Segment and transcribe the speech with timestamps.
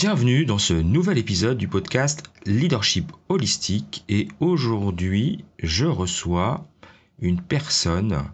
[0.00, 6.70] Bienvenue dans ce nouvel épisode du podcast Leadership Holistique et aujourd'hui je reçois
[7.18, 8.30] une personne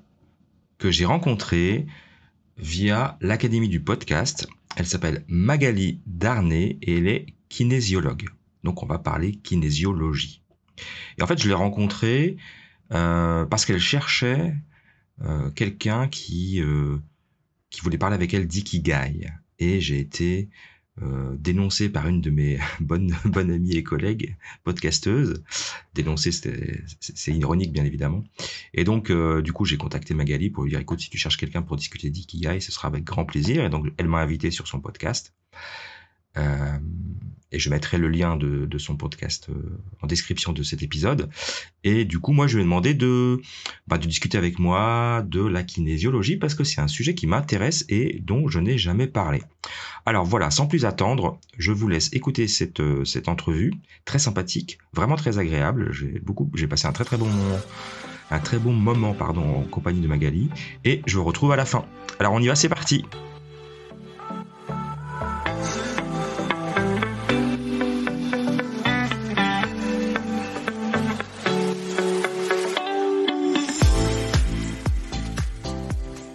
[0.76, 1.86] que j'ai rencontrée
[2.58, 4.46] via l'Académie du podcast.
[4.76, 8.26] Elle s'appelle Magali Darnay et elle est kinésiologue.
[8.62, 10.42] Donc on va parler kinésiologie.
[11.16, 12.36] Et en fait je l'ai rencontrée
[12.92, 14.54] euh, parce qu'elle cherchait
[15.22, 16.98] euh, quelqu'un qui, euh,
[17.70, 19.30] qui voulait parler avec elle d'ikigai.
[19.58, 20.50] Et j'ai été
[21.02, 25.42] euh, dénoncé par une de mes bonnes, bonnes amies et collègues podcasteuses.
[25.94, 28.22] Dénoncé, c'est ironique bien évidemment.
[28.74, 31.36] Et donc, euh, du coup, j'ai contacté Magali pour lui dire, écoute, si tu cherches
[31.36, 33.64] quelqu'un pour discuter d'Ikigai, ce sera avec grand plaisir.
[33.64, 35.34] Et donc, elle m'a invité sur son podcast.
[36.36, 36.78] Euh,
[37.54, 39.54] et je mettrai le lien de, son podcast euh,
[40.02, 41.30] en description de cet épisode.
[41.84, 43.40] Et du coup, moi, je lui ai demandé de,
[43.86, 47.84] bah, de discuter avec moi de la kinésiologie parce que c'est un sujet qui m'intéresse
[47.88, 49.42] et dont je n'ai jamais parlé.
[50.04, 53.72] Alors voilà, sans plus attendre, je vous laisse écouter cette, euh, entrevue
[54.04, 55.92] très sympathique, vraiment très agréable.
[56.54, 57.30] J'ai passé un très très bon
[58.30, 60.48] un très bon moment pardon en compagnie de Magali
[60.84, 61.84] et je vous retrouve à la fin.
[62.18, 63.04] Alors on y va, c'est parti.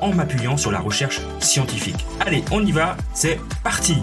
[0.00, 2.06] en m'appuyant sur la recherche scientifique.
[2.20, 3.96] Allez, on y va, c'est parti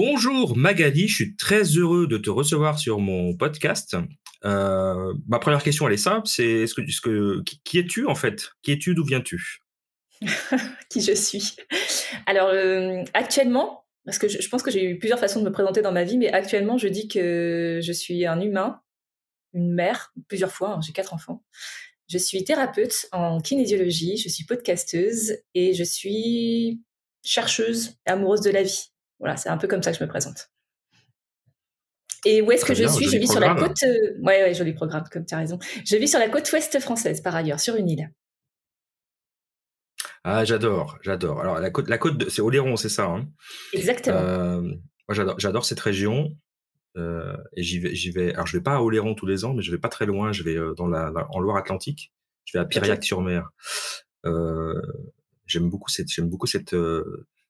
[0.00, 3.96] Bonjour Magali, je suis très heureux de te recevoir sur mon podcast.
[4.44, 8.14] Euh, ma première question, elle est simple, c'est ce que, ce que, qui, es-tu en
[8.14, 8.50] fait?
[8.62, 9.64] Qui es-tu D'où viens-tu?
[10.90, 11.56] Qui je suis?
[12.26, 15.82] Alors euh, actuellement, parce que je, pense que j'ai eu plusieurs façons de me présenter
[15.82, 18.80] dans ma vie, mais actuellement je dis que je suis un humain,
[19.54, 21.44] une mère, plusieurs fois, hein, j'ai quatre enfants.
[22.08, 26.80] Je suis thérapeute en kinésiologie, je suis podcasteuse et je suis
[27.22, 28.86] chercheuse amoureuse de la vie.
[29.18, 30.50] Voilà, c'est un peu comme ça que je me présente.
[32.28, 33.08] Et où est-ce que je suis?
[33.08, 33.82] Je vis sur la côte.
[33.84, 35.58] Euh, ouais, ouais, joli programme, comme tu as raison.
[35.86, 38.12] Je vis sur la côte ouest française, par ailleurs, sur une île.
[40.24, 41.40] Ah, j'adore, j'adore.
[41.40, 43.26] Alors, la côte, la côte c'est Oléron, c'est ça hein?
[43.72, 44.18] Exactement.
[44.18, 46.36] Euh, moi, j'adore, cette région.
[46.98, 48.34] Euh, et j'y vais, j'y vais.
[48.34, 50.30] Alors, je vais pas à Oléron tous les ans, mais je vais pas très loin.
[50.32, 52.12] Je vais dans la, en Loire-Atlantique.
[52.44, 53.48] Je vais à Piriac-sur-Mer.
[55.46, 56.76] j'aime beaucoup cette, j'aime beaucoup cette,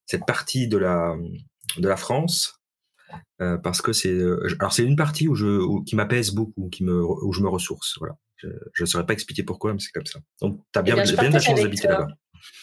[0.06, 1.16] cette partie de la,
[1.78, 2.58] de la France
[3.41, 6.84] euh, parce que c'est euh, alors c'est une partie où je qui m'apaise beaucoup, qui
[6.84, 7.96] me où je me ressource.
[7.98, 8.16] Voilà.
[8.36, 8.48] Je
[8.80, 10.20] ne saurais pas expliquer pourquoi, mais c'est comme ça.
[10.41, 12.06] Donc tu as bien, eh bien, de la chance d'habiter là-bas.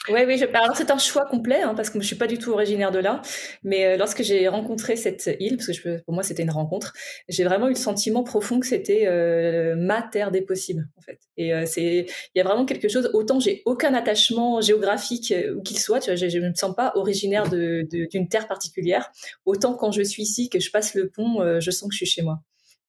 [0.09, 0.44] Oui, oui.
[0.53, 3.00] alors c'est un choix complet hein, parce que je suis pas du tout originaire de
[3.00, 3.22] là.
[3.63, 6.94] Mais euh, lorsque j'ai rencontré cette île, parce que pour moi c'était une rencontre,
[7.28, 11.19] j'ai vraiment eu le sentiment profond que c'était euh, ma terre des possibles en fait.
[11.38, 12.06] Et euh, c'est,
[12.36, 13.09] il y a vraiment quelque chose.
[13.13, 18.30] Autant j'ai aucun attachement géographique où qu'il soit, je, ne me sens pas originaire d'une
[18.30, 19.12] terre particulière.
[19.46, 22.06] Autant quand je suis ici, que je passe le pont, je sens que je suis
[22.06, 22.40] chez moi.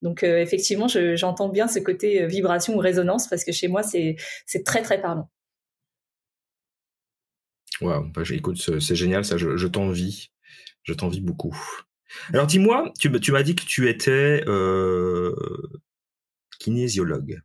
[0.02, 4.16] Donc effectivement, j'entends bien ce côté vibration ou résonance parce que chez moi c'est
[4.64, 5.28] très très parlant.
[7.80, 10.30] Wow, bah, écoute, c'est génial, ça, je, t'envie.
[10.82, 11.56] Je t'envie beaucoup.
[12.32, 15.34] Alors dis-moi, tu, tu m'as dit que tu étais euh,
[16.60, 17.42] kinésiologue.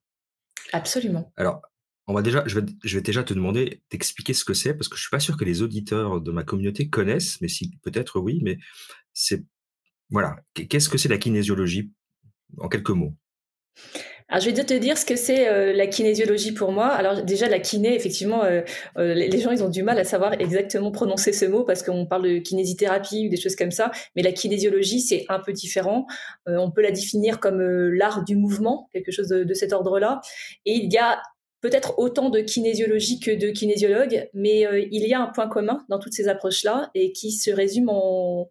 [0.72, 1.34] Absolument.
[1.36, 1.62] Alors,
[2.08, 4.88] on va déjà, je vais, je vais déjà te demander d'expliquer ce que c'est, parce
[4.88, 8.20] que je suis pas sûr que les auditeurs de ma communauté connaissent, mais si peut-être
[8.20, 8.58] oui, mais
[9.14, 9.44] c'est
[10.10, 11.92] voilà, qu'est-ce que c'est la kinésiologie
[12.58, 13.16] en quelques mots?
[14.32, 16.88] Alors, je vais te dire ce que c'est euh, la kinésiologie pour moi.
[16.88, 18.62] Alors, déjà, la kiné, effectivement, euh,
[18.98, 22.06] euh, les gens, ils ont du mal à savoir exactement prononcer ce mot parce qu'on
[22.06, 23.92] parle de kinésithérapie ou des choses comme ça.
[24.16, 26.08] Mais la kinésiologie, c'est un peu différent.
[26.48, 30.22] on peut la définir comme l'art du mouvement, quelque chose de, de cet ordre-là.
[30.66, 31.22] Et il y a
[31.62, 35.86] peut-être autant de kinésiologie que de kinésiologues, mais euh, il y a un point commun
[35.90, 38.50] dans toutes ces approches-là et qui se résume en,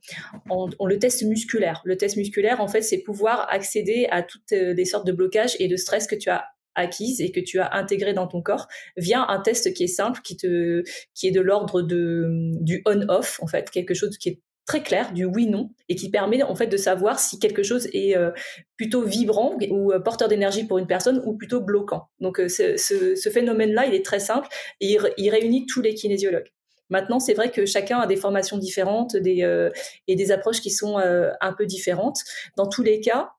[0.49, 1.83] le test musculaire.
[1.85, 5.57] Le test musculaire, en fait, c'est pouvoir accéder à toutes euh, les sortes de blocages
[5.59, 6.45] et de stress que tu as
[6.77, 10.21] acquises et que tu as intégré dans ton corps via un test qui est simple,
[10.23, 10.85] qui te,
[11.15, 15.25] qui est de l'ordre du on-off, en fait, quelque chose qui est très clair du
[15.25, 18.31] oui/non et qui permet en fait de savoir si quelque chose est euh,
[18.77, 22.09] plutôt vibrant ou porteur d'énergie pour une personne ou plutôt bloquant.
[22.21, 24.49] Donc ce, phénomène-là, il est très simple
[24.81, 26.51] et il, réunit tous les kinésiologues.
[26.89, 31.53] Maintenant, c'est vrai que chacun a des formations différentes et des approches qui sont un
[31.53, 32.21] peu différentes.
[32.57, 33.33] Dans tous les cas,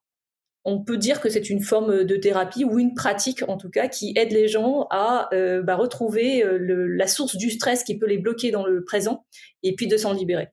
[0.64, 3.88] on peut dire que c'est une forme de thérapie ou une pratique en tout cas
[3.88, 8.06] qui aide les gens à euh, bah, retrouver euh, la source du stress qui peut
[8.06, 9.26] les bloquer dans le présent
[9.64, 10.50] et puis de s'en libérer.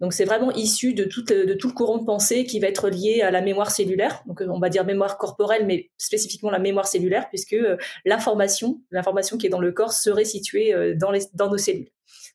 [0.00, 2.88] Donc c'est vraiment issu de tout, de tout le courant de pensée qui va être
[2.88, 4.22] lié à la mémoire cellulaire.
[4.26, 9.38] Donc on va dire mémoire corporelle, mais spécifiquement la mémoire cellulaire, puisque euh, l'information, l'information
[9.38, 11.90] qui est dans le corps serait située dans, les, dans nos cellules.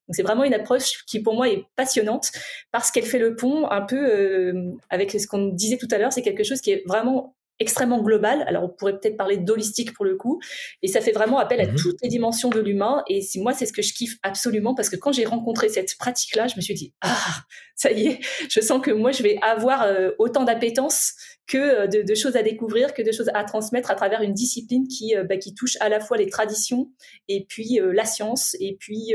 [0.08, 2.32] Donc c'est vraiment une approche qui pour moi est passionnante
[2.72, 6.12] parce qu'elle fait le pont un peu euh, avec ce qu'on disait tout à l'heure,
[6.12, 8.44] c'est quelque chose qui est vraiment extrêmement global.
[8.48, 10.40] Alors on pourrait peut-être parler d'holistique pour le coup,
[10.84, 11.76] et ça fait vraiment appel à mhm.
[11.76, 13.04] toutes les dimensions de l'humain.
[13.10, 15.98] Et si moi c'est ce que je kiffe absolument parce que quand j'ai rencontré cette
[15.98, 17.44] pratique-là, je me suis dit ah
[17.76, 18.20] ça y est,
[18.50, 21.14] je sens que moi je vais avoir euh, autant d'appétence
[21.48, 24.88] que euh, de, choses à découvrir, que de choses à transmettre à travers une discipline
[24.88, 26.92] qui, euh, bah, qui touche à la fois les traditions
[27.28, 29.14] et puis euh, la science et puis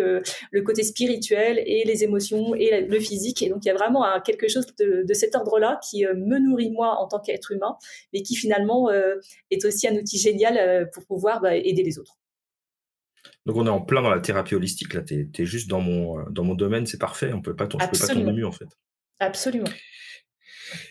[0.50, 3.42] le côté spirituel et les émotions et le physique.
[3.42, 6.96] Et donc il y a vraiment quelque chose de, cet ordre-là qui me nourrit moi
[7.00, 7.76] en tant qu'être humain,
[8.12, 12.18] mais qui finalement est aussi un outil génial pour pouvoir bah, aider les autres.
[13.46, 16.22] Donc on est en plein dans la thérapie holistique là, tu es, juste dans mon,
[16.30, 18.68] dans mon domaine, c'est parfait, on peut pas, peut pas tomber mieux en fait.
[19.18, 19.70] Absolument.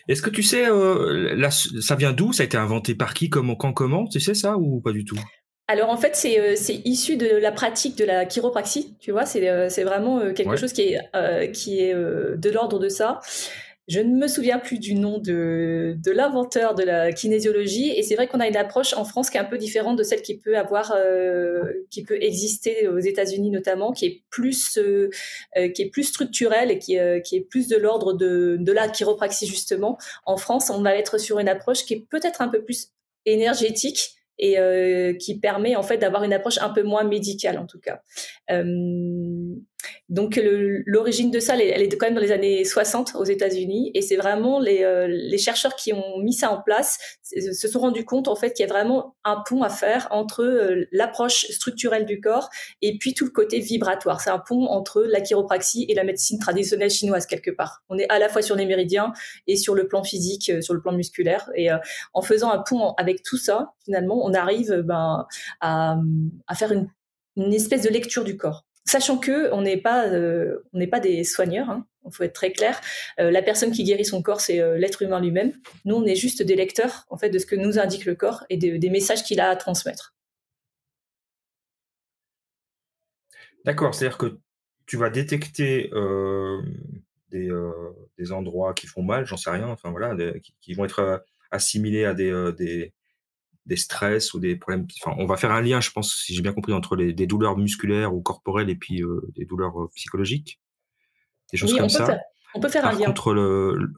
[0.08, 2.32] Est-ce que tu sais, euh, ça vient d'où?
[2.32, 3.30] Ça a été inventé par qui?
[3.30, 4.06] Comment Quand Comment?
[4.06, 5.18] Tu sais ça ou pas du tout?
[5.66, 6.54] Alors en fait, c'est euh,
[6.84, 10.94] issu de la pratique de la chiropraxie, tu vois, c'est euh, vraiment quelque chose qui
[10.94, 13.20] est, qui est de l'ordre de ça.
[13.88, 18.16] Je ne me souviens plus du nom de, de l'inventeur de la kinésiologie et c'est
[18.16, 20.36] vrai qu'on a une approche en France qui est un peu différente de celle qui
[20.36, 25.08] peut avoir, euh, qui peut exister aux États-Unis notamment, qui est plus, euh,
[25.56, 28.88] euh, qui est plus structurelle et qui, qui est plus de l'ordre de, de la
[28.88, 29.96] chiropraxie justement.
[30.26, 32.88] En France, on va être sur une approche qui est peut-être un peu plus
[33.24, 34.56] énergétique et
[35.18, 38.02] qui permet en fait d'avoir une approche un peu moins médicale en tout cas.
[40.08, 40.40] Donc
[40.86, 44.16] l'origine de ça, elle est quand même dans les années 60 aux États-Unis, et c'est
[44.16, 48.26] vraiment les, euh, les, chercheurs qui ont mis ça en place se sont rendus compte
[48.28, 52.20] en fait qu'il y a vraiment un pont à faire entre euh, l'approche structurelle du
[52.20, 52.48] corps
[52.80, 54.20] et puis tout le côté vibratoire.
[54.20, 57.82] C'est un pont entre la chiropraxie et la médecine traditionnelle chinoise quelque part.
[57.88, 59.12] On est à la fois sur les méridiens
[59.46, 61.68] et sur le plan physique, euh, sur le plan musculaire, et
[62.14, 65.26] en faisant un pont avec tout ça, finalement, on arrive ben,
[65.60, 65.96] à,
[66.46, 66.88] à faire une,
[67.36, 70.62] une espèce de lecture du corps sachant que on n'est pas euh,
[71.02, 71.70] des soigneurs.
[71.70, 72.80] Hein, il faut être très clair.
[73.20, 75.52] Euh, la personne qui guérit son corps, c'est euh, l'être humain lui-même.
[75.84, 78.44] Nous, on est juste des lecteurs en fait de ce que nous indique le corps
[78.48, 80.14] et des messages qu'il a à transmettre.
[83.64, 84.38] D'accord, c'est-à-dire que
[84.86, 85.90] tu vas détecter
[87.30, 90.16] des, endroits qui font mal, j'en sais rien, enfin voilà,
[90.60, 92.92] qui, vont être assimilés à des
[93.76, 94.86] stress ou des problèmes.
[95.02, 97.26] Enfin, on va faire un lien, je pense, si j'ai bien compris, entre les, des
[97.26, 100.60] douleurs musculaires ou corporelles et puis euh, des douleurs euh, psychologiques,
[101.52, 102.20] des choses comme ça.
[102.54, 103.06] on peut faire un lien.
[103.06, 103.92] Contre le,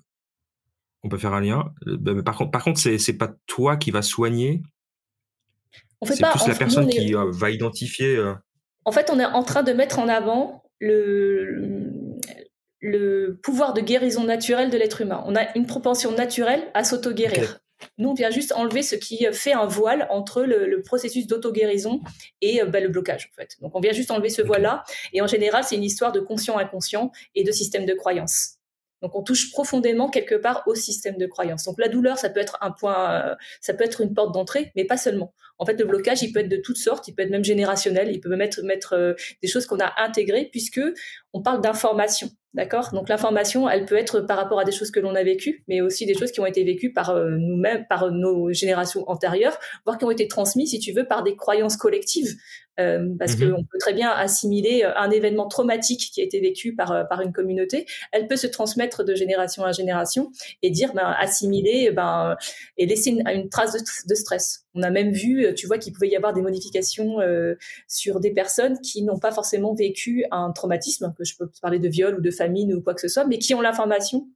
[1.03, 1.73] on peut faire un lien.
[1.87, 4.63] Euh, bah, mais par contre, par contre, c'est pas toi qui va soigner.
[6.03, 8.19] C'est plus la personne qui va identifier.
[8.85, 12.01] En fait, on est en train de mettre en avant le
[12.81, 15.23] le pouvoir de guérison naturelle de l'être humain.
[15.27, 17.61] On a une propension naturelle à s'auto-guérir.
[17.99, 22.01] Nous, on vient juste enlever ce qui fait un voile entre le, processus d'auto-guérison
[22.41, 23.57] et euh, bah, le blocage, en fait.
[23.61, 24.85] Donc, on vient juste enlever ce voile-là.
[25.13, 28.60] Et en général, c'est une histoire de conscient-inconscient et de système de croyance.
[29.03, 31.65] Donc, on touche profondément quelque part au système de croyance.
[31.65, 34.73] Donc, la douleur, ça peut être un point, euh, ça peut être une porte d'entrée,
[34.77, 35.33] mais pas seulement.
[35.59, 38.11] En fait, le blocage, il peut être de toutes sortes, il peut être même générationnel,
[38.11, 40.81] il peut même être mettre euh, des choses qu'on a intégrées, puisque
[41.33, 42.31] on parle d'information.
[42.53, 42.91] D'accord?
[42.93, 45.81] Donc l'information, elle peut être par rapport à des choses que l'on a vécues, mais
[45.81, 49.99] aussi des choses qui ont été vécues par euh, nous-mêmes, par nos générations antérieures, voire
[49.99, 52.35] qui ont été transmises, si tu veux, par des croyances collectives.
[52.81, 53.53] Euh, parce mhm.
[53.53, 57.21] qu'on peut très bien assimiler euh, un événement traumatique qui a été vécu par, par
[57.21, 57.87] une communauté.
[58.13, 60.33] Elle peut se transmettre de génération à génération
[60.63, 62.37] et dire, ben, assimiler ben,
[62.77, 63.73] et laisser une, trace
[64.07, 64.65] de, stress.
[64.75, 67.19] On a même vu, tu vois, qu'il pouvait y avoir des modifications
[67.89, 71.89] sur des personnes qui n'ont pas forcément vécu un traumatisme, que je peux parler de
[71.89, 74.29] viol ou de famine ou quoi que ce soit, mais qui ont l'information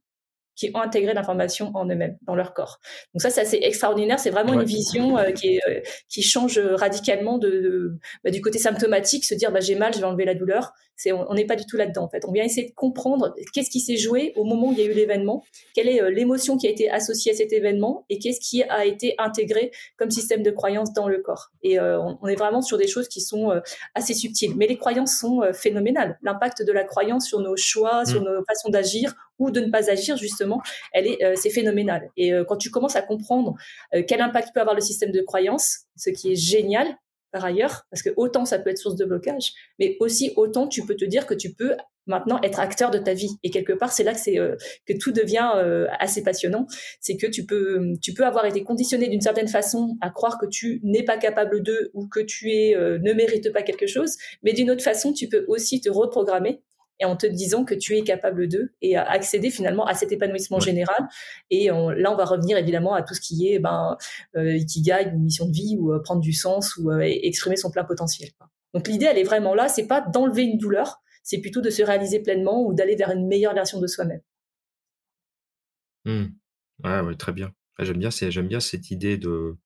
[0.55, 2.79] qui ont intégré l'information en eux-mêmes, dans leur corps.
[3.13, 4.19] Donc ça, c'est assez extraordinaire.
[4.19, 8.57] C'est vraiment une vision euh, qui, est, euh, qui change radicalement de, bah, du côté
[8.57, 10.73] symptomatique, se dire bah, j'ai mal, je vais enlever la douleur.
[10.97, 12.23] C'est, on n'est pas du tout là-dedans en fait.
[12.25, 14.85] On vient essayer de comprendre qu'est-ce qui s'est joué au moment où il y a
[14.85, 15.43] eu l'événement,
[15.73, 18.85] quelle est euh, l'émotion qui a été associée à cet événement et qu'est-ce qui a
[18.85, 21.51] été intégré comme système de croyance dans le corps.
[21.63, 23.49] Et on, est vraiment sur des choses qui sont
[23.95, 24.53] assez subtiles.
[24.55, 26.17] Mais les croyances sont phénoménales.
[26.21, 28.25] L'impact de la croyance sur nos choix, sur mmh.
[28.25, 30.61] nos façons d'agir ou de ne pas agir justement,
[30.93, 32.09] elle est, c'est phénoménal.
[32.17, 33.55] Et quand tu commences à comprendre
[34.07, 36.97] quel impact peut avoir le système de croyance, ce qui est génial,
[37.35, 40.85] par ailleurs, parce que autant ça peut être source de blocage, mais aussi autant tu
[40.85, 41.75] peux te dire que tu peux
[42.07, 43.37] maintenant être acteur de ta vie.
[43.43, 46.65] Et quelque part, c'est là que c'est euh, que tout devient euh, assez passionnant.
[47.01, 50.45] C'est que tu peux tu peux avoir été conditionné d'une certaine façon à croire que
[50.45, 54.15] tu n'es pas capable de ou que tu es euh, ne mérites pas quelque chose,
[54.43, 56.61] mais d'une autre façon, tu peux aussi te reprogrammer
[56.99, 60.59] et en te disant que tu es capable d'eux et accéder finalement à cet épanouissement
[60.59, 61.07] général.
[61.49, 63.97] Et là, on va revenir évidemment à tout ce qui est ben,
[64.35, 67.71] euh, gagne une mission de vie ou euh, prendre du sens ou euh, exprimer son
[67.71, 68.29] plein potentiel.
[68.73, 71.81] Donc l'idée, elle est vraiment là, c'est pas d'enlever une douleur, c'est plutôt de se
[71.81, 74.21] réaliser pleinement ou d'aller vers une meilleure version de soi-même.
[76.05, 76.25] Mmh.
[76.83, 77.51] Ouais, très bien.
[77.79, 79.57] J'aime bien, j'aime bien cette idée de,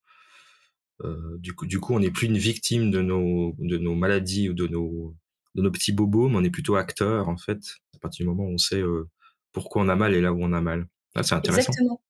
[1.04, 4.50] euh, du, coup, du coup, on n'est plus une victime de nos, de nos maladies
[4.50, 5.16] ou de nos,
[5.56, 7.60] de nos petits bobos, mais on est plutôt acteur en fait,
[7.96, 9.08] à partir du moment où on sait euh,
[9.52, 10.88] pourquoi on a mal et là où on a mal.
[11.16, 11.72] Ah, c'est intéressant.
[11.72, 12.02] Exactement.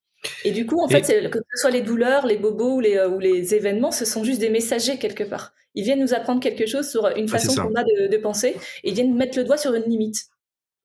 [0.43, 3.10] Et du coup, en fait, que ce soit les douleurs, les bobos ou les, euh,
[3.10, 5.53] ou les événements, ce sont juste des messagers quelque part.
[5.75, 8.93] Ils viennent nous apprendre quelque chose sur une façon qu'on a de, penser et ils
[8.93, 10.25] viennent mettre le doigt sur une limite.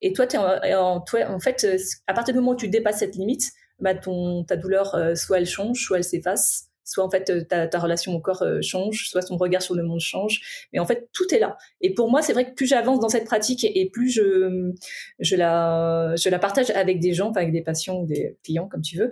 [0.03, 3.01] Et toi, es en, toi, en fait, euh, à partir du moment où tu dépasses
[3.01, 7.31] cette limite, bah, ton, ta douleur, soit elle change, soit elle s'efface soit en fait
[7.31, 10.67] euh, ta, relation au corps euh, change, soit ton regard sur le monde change.
[10.73, 11.57] Mais en fait, tout est là.
[11.81, 16.39] Et pour moi, c'est vrai que plus j'avance dans cette pratique et, plus je, la,
[16.39, 19.11] partage avec des gens, avec des patients ou des clients, comme tu veux,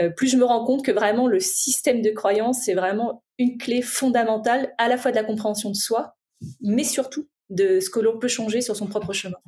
[0.00, 3.56] euh, plus je me rends compte que vraiment le système de croyance, c'est vraiment une
[3.56, 6.16] clé fondamentale à la fois de la compréhension de soi,
[6.60, 9.38] mais surtout de ce que l'on peut changer sur son propre chemin.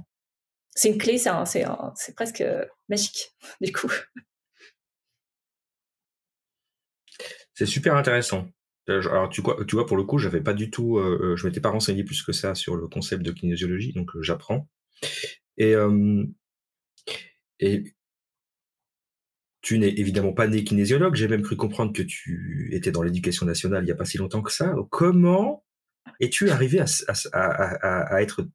[0.76, 2.44] C'est une clé, c'est presque
[2.88, 3.92] magique, du coup.
[7.54, 8.48] C'est super intéressant.
[8.88, 11.36] Euh, alors tu vois, tu vois pour le coup, j'avais pas du tout, euh, euh,
[11.36, 14.68] je m'étais pas renseigné plus que ça sur le concept de kinésiologie, donc j'apprends.
[15.56, 15.74] Et
[17.60, 17.84] et
[19.62, 21.14] tu n'es évidemment pas né kinésiologue.
[21.14, 24.18] J'ai même cru comprendre que tu étais dans l'éducation nationale il y a pas si
[24.18, 24.74] longtemps que ça.
[24.90, 25.64] Comment
[26.20, 26.86] es-tu arrivé à,
[27.32, 28.46] à, à, être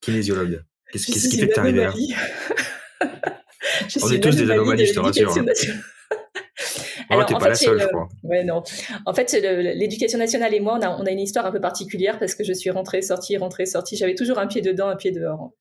[0.00, 0.62] kinésiologue?
[0.92, 1.92] Qu'est-ce qui fait que arrivé là?
[4.02, 5.36] On est tous des anomalies, je te rassure.
[5.36, 5.44] Hein.
[7.14, 8.08] Alors, en fait, je crois.
[8.22, 8.62] Ouais, non.
[9.06, 12.18] En fait, l'éducation nationale et moi, on a, on a, une histoire un peu particulière
[12.18, 13.96] parce que je suis rentrée, sortie, rentrée, sortie.
[13.96, 15.52] J'avais toujours un pied dedans, un pied dehors.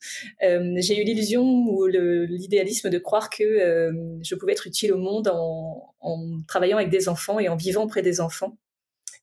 [0.43, 3.91] Euh, j'ai eu l'illusion ou l'idéalisme de croire que euh,
[4.23, 7.87] je pouvais être utile au monde en, en travaillant avec des enfants et en vivant
[7.87, 8.57] près des enfants.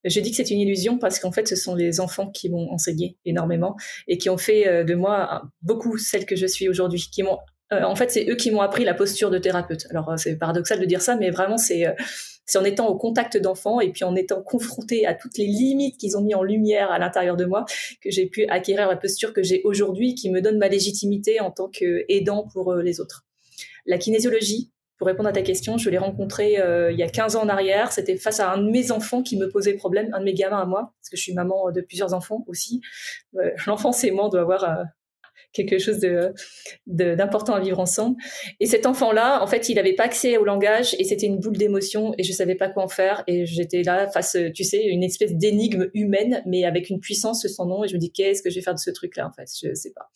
[0.05, 2.71] Je dis que c'est une illusion parce qu'en fait, ce sont les enfants qui m'ont
[2.71, 3.77] enseigné énormément
[4.09, 7.39] et qui ont fait euh, de moi beaucoup celle que je suis aujourd'hui, qui m'ont
[7.73, 9.87] euh, en fait, c'est eux qui m'ont appris la posture de thérapeute.
[9.91, 11.93] Alors, euh, c'est paradoxal de dire ça, mais vraiment, c'est euh,
[12.47, 15.99] c'est en étant au contact d'enfants et puis en étant confronté à toutes les limites
[15.99, 17.65] qu'ils ont mis en lumière à l'intérieur de moi
[18.03, 21.53] que j'ai pu acquérir la posture que j'ai aujourd'hui, qui me donne ma légitimité en
[21.53, 23.25] tant qu'aidant pour les autres.
[23.87, 26.55] La kinésiologie, pour répondre à ta question, je l'ai rencontré
[26.91, 27.93] il y a 15 ans en arrière.
[27.93, 30.61] C'était face à un de mes enfants qui me posait problème, un de mes gamins
[30.61, 32.81] à moi, parce que je suis maman de plusieurs enfants aussi.
[33.69, 34.87] L'enfance et moi, on doit avoir
[35.53, 36.33] quelque chose de
[36.87, 38.17] d'important à vivre ensemble.
[38.61, 41.57] Et cet enfant-là, en fait, il n'avait pas accès au langage et c'était une boule
[41.57, 45.03] d'émotion et je savais pas quoi en faire et j'étais là face, tu sais, une
[45.03, 48.51] espèce d'énigme humaine, mais avec une puissance sans nom et je me dis qu'est-ce que
[48.51, 50.11] je vais faire de ce truc-là en fait, je sais pas.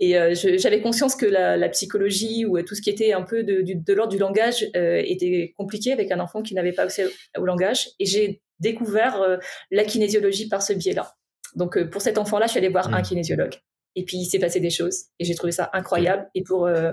[0.00, 3.42] Et euh, j'avais conscience que la, la, psychologie ou tout ce qui était un peu
[3.42, 7.06] de, de, l'ordre du langage euh, était compliqué avec un enfant qui n'avait pas accès
[7.38, 9.36] au, langage et j'ai découvert euh,
[9.70, 11.14] la kinésiologie par ce biais-là.
[11.56, 13.04] Donc pour cet enfant-là, je suis allée voir un mmh.
[13.04, 13.54] kinésiologue.
[13.96, 16.28] Et puis il s'est passé des choses et j'ai trouvé ça incroyable.
[16.34, 16.92] Et pour euh,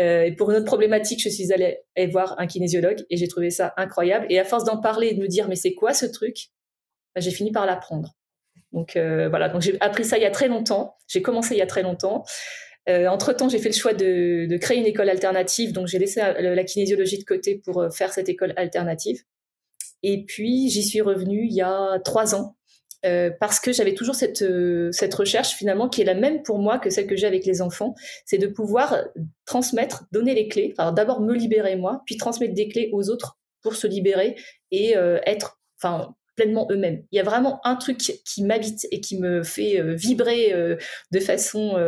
[0.00, 1.78] euh, pour une autre problématique, je suis allée,
[2.10, 4.26] voir un kinésiologue et j'ai trouvé ça incroyable.
[4.28, 6.48] Et à force d'en parler et de me dire mais c'est quoi ce truc,
[7.14, 8.16] bah, j'ai fini par l'apprendre.
[8.72, 10.96] Donc euh, voilà, donc j'ai appris ça il y a très longtemps.
[11.08, 12.24] J'ai commencé il y a très longtemps.
[12.88, 15.98] Euh, entre temps, j'ai fait le choix de, de, créer une école alternative, donc j'ai
[15.98, 19.22] laissé la, la kinésiologie de côté pour euh, faire cette école alternative.
[20.02, 22.56] Et puis j'y suis revenue il y a trois ans
[23.06, 26.58] euh, parce que j'avais toujours cette, euh, cette recherche finalement qui est la même pour
[26.58, 27.94] moi que celle que j'ai avec les enfants,
[28.24, 29.04] c'est de pouvoir
[29.44, 33.38] transmettre, donner les clés, alors d'abord me libérer moi, puis transmettre des clés aux autres
[33.62, 34.36] pour se libérer
[34.70, 37.02] et euh, être, enfin pleinement eux-mêmes.
[37.12, 40.52] Il y a vraiment un truc qui m'habite et qui me fait vibrer
[41.10, 41.78] de façon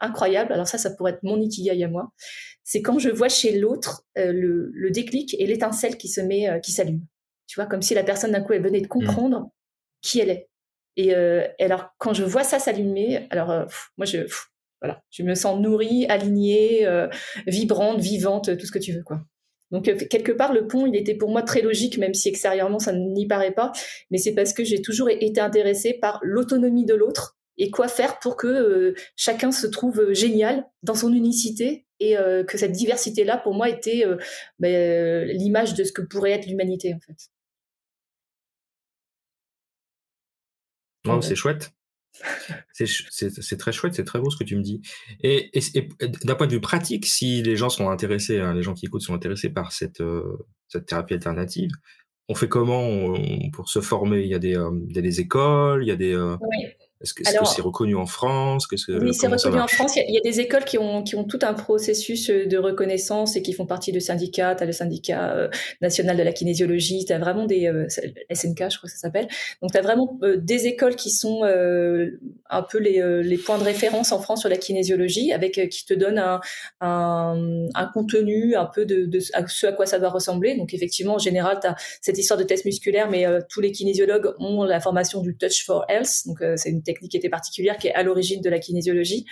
[0.00, 0.50] incroyable.
[0.54, 2.10] Alors ça, ça pourrait être mon ikigai à moi.
[2.64, 6.72] C'est quand je vois chez l'autre le, le, déclic et l'étincelle qui se met, qui
[6.72, 7.02] s'allume.
[7.48, 8.88] Tu vois, comme si la personne d'un coup elle venait de mmh.
[8.88, 9.50] comprendre
[10.00, 10.48] qui elle est.
[10.98, 14.26] Et, alors quand je vois ça s'allumer, alors moi je
[14.82, 16.86] voilà, je me sens nourrie, alignée,
[17.46, 19.20] vibrante, vivante, tout ce que tu veux quoi.
[19.70, 22.92] Donc quelque part, le pont, il était pour moi très logique, même si extérieurement ça
[22.92, 23.72] n'y paraît pas.
[24.10, 28.18] Mais c'est parce que j'ai toujours été intéressée par l'autonomie de l'autre et quoi faire
[28.20, 32.72] pour que euh, chacun se trouve euh, génial dans son unicité et euh, que cette
[32.72, 34.04] diversité-là, pour moi, était
[34.60, 37.30] ben, l'image de ce que pourrait être l'humanité, en fait.
[41.20, 41.72] C'est chouette.
[42.72, 44.82] C'est très chouette, c'est très beau ce que tu me dis.
[45.22, 45.50] Et,
[46.24, 49.02] d'un point de vue pratique, si les gens sont intéressés, hein, les gens qui écoutent
[49.02, 50.02] sont intéressés par cette,
[50.68, 51.70] cette thérapie alternative,
[52.28, 53.14] on fait comment
[53.52, 54.22] pour se former?
[54.22, 54.56] Il y, a des,
[54.88, 56.14] il y a des écoles, il y a des,
[57.00, 58.66] est-ce que c'est reconnu en France?
[58.72, 58.78] Oui,
[59.14, 59.94] c'est reconnu en France.
[59.96, 63.36] Il y, a, des écoles qui ont, qui ont tout un processus euh, de reconnaissance
[63.36, 64.56] et qui font partie de syndicats.
[64.56, 65.48] Tu as le syndicat euh,
[65.80, 67.86] national de la kinésiologie, tu as vraiment des euh,
[68.32, 69.28] SNK, je crois que ça s'appelle.
[69.62, 74.12] Donc tu as vraiment des écoles qui sont un peu les, les, points de référence
[74.12, 76.40] en France sur la kinésiologie, avec qui te donnent un,
[76.80, 80.56] un, un contenu un peu de, de, ce à quoi ça va ressembler.
[80.56, 84.32] Donc effectivement, en général, tu as cette histoire de test musculaire, mais tous les kinésiologues
[84.38, 86.26] ont la formation du Touch for Health.
[86.26, 89.26] Donc c'est une technique était particulière, qui est à l'origine de la kinésiologie.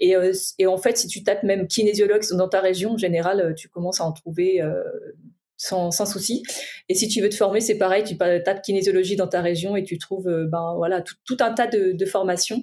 [0.00, 3.40] Et, euh, et, en fait, si tu tapes même kinésiologue dans ta région, en général,
[3.40, 4.82] euh, tu commences à en trouver euh,
[5.56, 6.42] sans, souci.
[6.88, 9.84] Et si tu veux te former, c'est pareil, tu tapes kinésiologie dans ta région et
[9.84, 12.62] tu trouves ben, voilà, tout, un tas de, formations.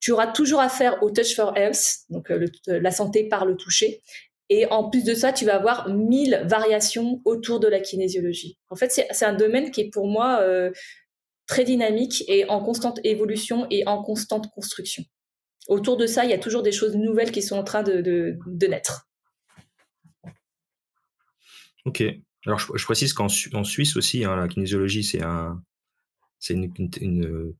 [0.00, 2.30] Tu auras toujours affaire au Touch for Health, donc
[2.66, 4.02] la santé par le toucher.
[4.48, 8.58] Et en plus de ça, tu vas avoir mille variations autour de la kinésiologie.
[8.68, 10.40] En fait, c'est un domaine qui est pour moi
[11.46, 15.04] très dynamique et en constante évolution et en constante construction.
[15.68, 18.38] Autour de ça, il y a toujours des choses nouvelles qui sont en train de,
[18.68, 19.08] naître.
[21.84, 22.02] Ok.
[22.46, 25.60] Alors, je, précise qu'en Suisse aussi, hein, la kinésiologie, c'est un,
[26.38, 27.54] c'est une,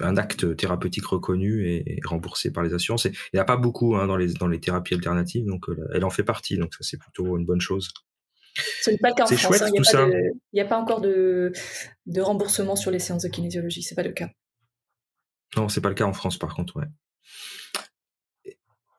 [0.00, 3.04] un acte thérapeutique reconnu et, remboursé par les assurances.
[3.04, 6.04] il n'y a pas beaucoup hein, dans, les, dans les thérapies alternatives, donc euh, elle
[6.04, 7.92] en fait partie, donc ça c'est plutôt une bonne chose.
[8.54, 9.62] Ce n'est pas le cas en France.
[9.62, 9.70] Hein.
[9.74, 11.52] il n'y a, pas encore de,
[12.06, 13.82] de, remboursement sur les séances de kinésiologie.
[13.82, 14.28] C'est pas le cas.
[15.56, 16.86] Non, c'est pas le cas en France, par contre, ouais.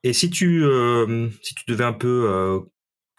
[0.04, 2.60] Et si tu, euh, si tu devais un peu euh,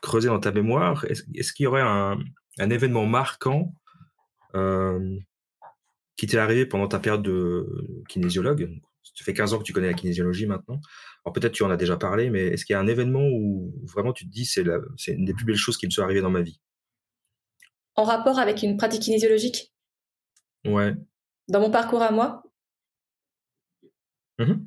[0.01, 2.19] creuser dans ta mémoire, est-ce qu'il y aurait un,
[2.59, 3.73] un événement marquant
[4.55, 5.19] euh,
[6.17, 8.81] qui t'est arrivé pendant ta période de kinésiologue?
[9.15, 10.81] Ça fait 15 ans que tu connais la kinésiologie maintenant.
[11.25, 13.75] Alors peut-être tu en as déjà parlé, mais est-ce qu'il y a un événement où
[13.83, 14.65] vraiment tu te dis c'est
[14.97, 16.61] c'est une des plus belles choses qui me sont arrivées dans ma vie?
[17.95, 19.73] En rapport avec une pratique kinésiologique?
[20.65, 20.95] Ouais.
[21.49, 22.43] Dans mon parcours à moi?
[24.39, 24.67] Mmh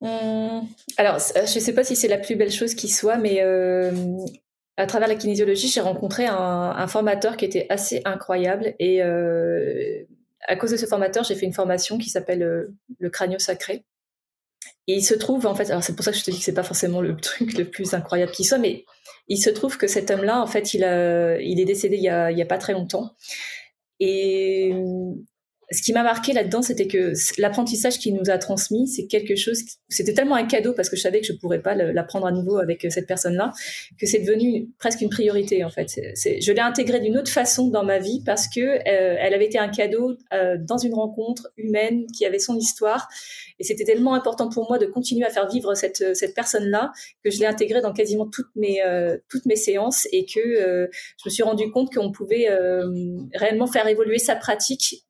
[0.00, 0.60] mmh,
[0.98, 3.90] alors, je ne sais pas si c'est la plus belle chose qui soit, mais euh,
[4.76, 8.74] à travers la kinésiologie, j'ai rencontré un, formateur qui était assez incroyable.
[8.78, 10.04] Et euh,
[10.46, 13.84] à cause de ce formateur, j'ai fait une formation qui s'appelle euh, le crânio sacré.
[14.86, 16.44] Et il se trouve, en fait, alors c'est pour ça que je te dis que
[16.44, 18.84] c'est pas forcément le truc le plus incroyable qui soit, mais
[19.28, 22.08] il se trouve que cet homme-là, en fait, il, a, il est décédé il y,
[22.08, 23.14] a, il y a pas très longtemps.
[24.00, 24.74] Et
[25.70, 29.62] ce qui m'a marqué là-dedans, c'était que l'apprentissage qu'il nous a transmis, c'est quelque chose,
[29.88, 32.58] c'était tellement un cadeau parce que je savais que je pourrais pas l'apprendre à nouveau
[32.58, 33.52] avec cette personne-là,
[33.98, 35.88] que c'est devenu presque une priorité en fait.
[35.96, 39.58] je l'ai intégré d'une autre façon dans ma vie parce que euh, elle avait été
[39.58, 43.08] un cadeau euh, dans une rencontre humaine qui avait son histoire
[43.58, 47.30] et c'était tellement important pour moi de continuer à faire vivre cette, cette personne-là que
[47.30, 51.30] je l'ai intégrée dans quasiment toutes mes, euh, toutes mes séances et que je me
[51.30, 52.48] suis rendu compte qu'on pouvait
[53.34, 55.04] réellement faire évoluer sa pratique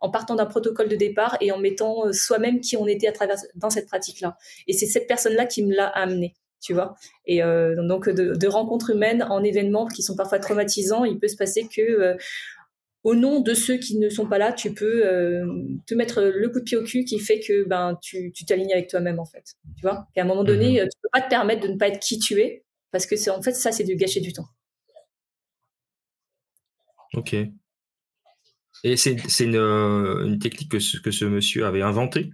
[0.00, 3.12] en partant d'un protocole de départ et en mettant euh, soi-même qui on était à
[3.12, 4.36] travers dans cette pratique-là.
[4.66, 6.94] Et c'est cette personne-là qui me l'a amené, tu vois.
[7.26, 11.36] Et euh, donc de, rencontres humaines en événements qui sont parfois traumatisants, il peut se
[11.36, 12.16] passer que euh,
[13.04, 15.02] au nom de ceux qui ne sont pas là, tu peux
[15.86, 18.88] te mettre le coup de pied au cul qui fait que ben tu t'alignes avec
[18.88, 20.08] toi-même en fait, tu vois.
[20.16, 22.00] Et à un moment donné, mmh tu peux pas te permettre de ne pas être
[22.00, 24.48] qui tu es parce que c'est en fait ça, c'est de gâcher du temps.
[27.14, 27.36] Ok.
[28.84, 32.30] Et c'est une, euh, une, technique que ce, que ce monsieur avait inventée?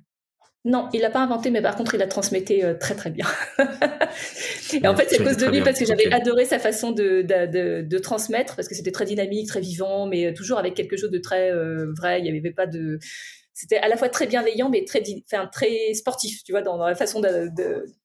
[0.66, 3.26] Non, il l'a pas inventé, mais par contre, il la transmettait euh, très très bien.
[4.72, 7.20] et en fait, c'est à cause de lui, parce que j'avais adoré sa façon de,
[7.20, 11.10] de, de, transmettre, parce que c'était très dynamique, très vivant, mais toujours avec quelque chose
[11.10, 12.20] de très euh, vrai.
[12.20, 12.98] Il n'y avait pas de,
[13.54, 15.00] c'était à la fois très bienveillant, mais très,
[15.32, 17.48] enfin, très sportif, tu vois, dans, la façon de,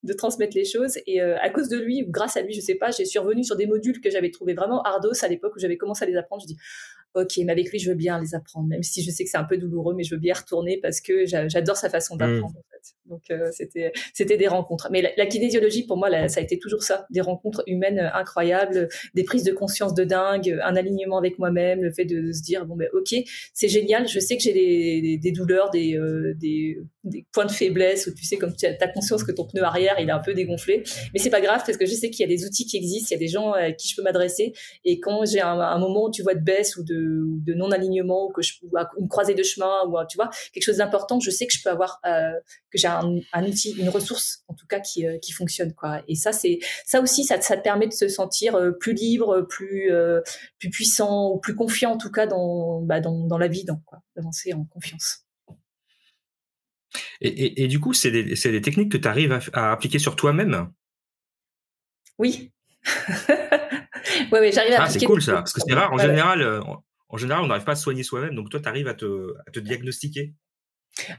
[0.03, 0.99] de, transmettre les choses.
[1.07, 3.43] Et euh, à cause de lui, ou grâce à lui, je sais pas, j'ai survenu
[3.43, 6.15] sur des modules que j'avais trouvé vraiment ardos à l'époque où j'avais commencé à les
[6.15, 6.43] apprendre.
[6.43, 6.57] Je dis,
[7.15, 9.37] ok, mais avec lui, je veux bien les apprendre, même si je sais que c'est
[9.37, 12.19] un peu douloureux, mais je veux bien retourner parce que j'adore sa façon mmh.
[12.19, 12.57] d'apprendre.
[12.57, 12.95] En fait.
[13.09, 14.89] Donc euh, c'était c'était des rencontres.
[14.91, 19.23] Mais la, kinésiologie, pour moi, ça a été toujours ça, des rencontres humaines incroyables, des
[19.23, 22.75] prises de conscience de dingue, un alignement avec moi-même, le fait de se dire bon
[22.75, 23.15] ben ok,
[23.53, 24.53] c'est génial, je sais que j'ai
[25.17, 28.87] des, douleurs, des, euh, des, des points de faiblesse où tu sais comme tu as,
[28.89, 31.77] conscience que ton pneu arrière il est un peu dégonflé, mais c'est pas grave parce
[31.77, 33.51] que je sais qu'il y a des outils qui existent, il y a des gens
[33.51, 34.53] à qui je peux m'adresser.
[34.85, 38.27] Et quand j'ai un, un, moment où tu vois de baisse ou de de, non-alignement
[38.27, 38.53] ou que je
[38.97, 41.69] une croisée de chemin ou tu vois quelque chose d'important, je sais que je peux
[41.69, 42.31] avoir euh,
[42.71, 46.01] que j'ai un, outil, une ressource en tout cas qui, euh, qui fonctionne quoi.
[46.07, 49.45] Et ça c'est ça aussi ça, ça te permet de se sentir euh, plus libre,
[49.49, 49.91] plus
[50.59, 53.81] plus puissant ou plus confiant en tout cas dans bah, dans, dans la vie, dans
[53.85, 55.25] quoi, d'avancer en confiance.
[57.21, 60.15] Et, et, du coup, c'est des, des, techniques que tu arrives à, à, appliquer sur
[60.15, 60.71] toi-même?
[62.17, 62.51] Oui.
[63.29, 65.93] ouais, ouais, j'arrive à ah, c'est cool ça, parce que c'est rare.
[65.93, 66.63] En général,
[67.09, 68.35] en général, on n'arrive pas à se soigner soi-même.
[68.35, 70.33] Donc, toi, tu arrives à te, à te diagnostiquer.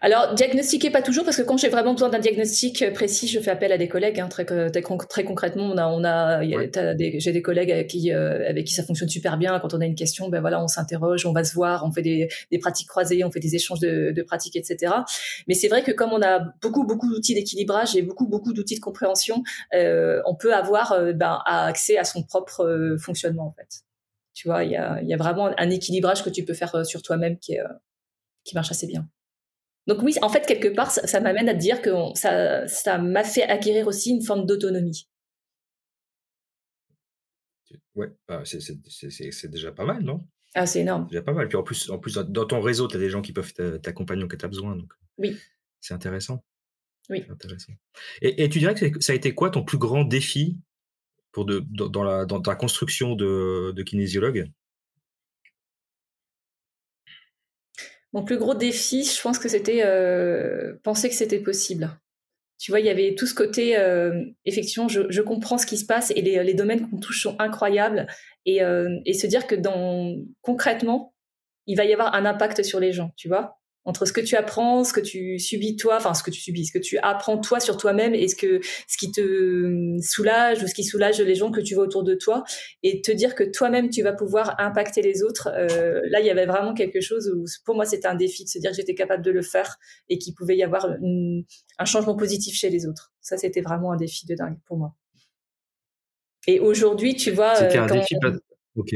[0.01, 3.51] Alors, diagnostiquer pas toujours, parce que quand j'ai vraiment besoin d'un diagnostic précis, je fais
[3.51, 4.21] appel à des collègues.
[4.21, 8.49] Hein, très, très, très, concrètement, on a, on a, j'ai des collègues avec qui, euh,
[8.49, 9.59] avec qui ça fonctionne super bien.
[9.61, 12.03] Quand on a une question, ben voilà, on s'interroge, on va se voir, on fait
[12.03, 14.93] des, des, pratiques croisées, on fait des échanges de, de pratiques, etc.
[15.49, 18.77] Mais c'est vrai que comme on a beaucoup, beaucoup d'outils d'équilibrage et beaucoup, beaucoup d'outils
[18.77, 19.43] de compréhension,
[19.75, 23.83] euh, on peut avoir euh, ben, accès à son propre euh, fonctionnement, en fait.
[24.35, 26.85] Tu vois, il y a, y a, vraiment un équilibrage que tu peux faire euh,
[26.85, 27.69] sur toi-même qui, est, euh,
[28.45, 29.09] qui marche assez bien.
[29.87, 33.43] Donc oui, en fait, quelque part, ça, m'amène à dire que ça, ça m'a fait
[33.43, 35.09] acquérir aussi une forme d'autonomie.
[37.95, 40.21] Ouais, bah, c'est déjà pas mal, non?
[40.55, 41.05] Ah, c'est énorme.
[41.09, 41.49] C'est déjà pas mal.
[41.49, 44.27] Puis en plus, en plus dans ton réseau, tu as des gens qui peuvent t'accompagner
[44.29, 44.77] quand tu as besoin.
[44.77, 45.37] Donc oui.
[45.81, 46.45] C'est intéressant.
[47.09, 47.25] Oui.
[47.29, 47.73] Intéressant.
[48.23, 50.59] Et, et, tu dirais que ça a été quoi ton plus grand défi
[51.33, 54.51] pour de, dans, la, dans ta construction de, de kinésiologue?
[58.13, 61.91] Mon plus gros défi, je pense que c'était euh, penser que c'était possible.
[62.59, 65.87] Tu vois, il y avait tout ce côté, euh, effectivement, je, comprends ce qui se
[65.87, 68.07] passe et les, domaines qu'on touche sont incroyables.
[68.45, 69.55] Et, euh, se dire que
[70.43, 71.15] concrètement,
[71.67, 74.37] il va y avoir un impact sur les gens, tu vois entre ce que tu
[74.37, 77.39] apprends, ce que tu subis toi, enfin ce que tu subis, ce que tu apprends
[77.39, 81.21] toi sur toi-même et ce que ce qui te hum, soulage ou ce qui soulage
[81.21, 82.45] les gens que tu vois autour de toi
[82.83, 85.49] et te dire que toi-même tu vas pouvoir impacter les autres.
[85.55, 88.51] Euh, là, il y avait vraiment quelque chose où pour moi c'était un défi de
[88.51, 92.17] se dire que j'étais capable de le faire et qu'il pouvait y avoir un changement
[92.17, 93.13] positif chez les autres.
[93.21, 94.95] Ça, c'était vraiment un défi de dingue pour moi.
[96.47, 98.15] Et aujourd'hui, tu vois, c'était un défi.
[98.77, 98.95] Ok.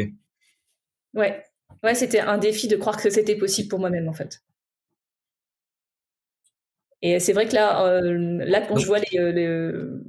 [1.15, 1.43] Ouais,
[1.83, 4.43] ouais, c'était un défi de croire que c'était possible pour moi-même en fait.
[7.07, 10.01] Et c'est vrai que là, euh, là quand je vois les, euh,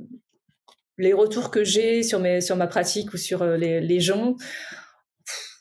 [0.97, 4.37] les, retours que j'ai sur, mes, sur ma pratique ou sur euh, les, les gens,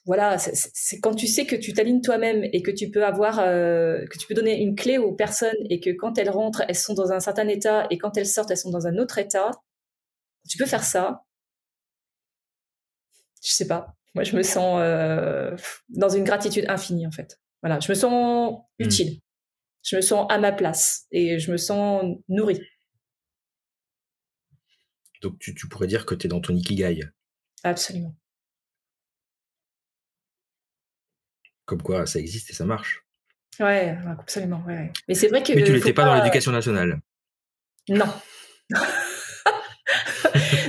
[0.07, 4.19] voilà, c'est quand tu sais que tu t'alignes toi-même et que tu peux avoir, que
[4.19, 7.11] tu peux donner une clé aux personnes et que quand elles rentrent, elles sont dans
[7.11, 9.51] un certain état et quand elles sortent, elles sont dans un autre état.
[10.49, 11.25] Tu peux faire ça.
[13.43, 13.97] Je sais pas.
[14.15, 14.79] Moi, je me sens
[15.89, 17.41] dans une gratitude infinie en fait.
[17.63, 18.85] Voilà, je me sens mmh.
[18.85, 19.21] utile
[19.85, 22.61] je me sens à ma place et je me sens nourrie.
[25.23, 27.01] Donc tu, pourrais dire que tu es dans ton ikigai.
[27.63, 28.15] Absolument.
[31.65, 33.07] Comme quoi ça existe et ça marche.
[33.61, 34.63] Ouais, absolument.
[34.67, 34.93] Ouais.
[35.09, 35.53] Mais c'est vrai que.
[35.53, 37.01] Mais tu n'étais pas, dans l'éducation nationale.
[37.89, 38.13] Non.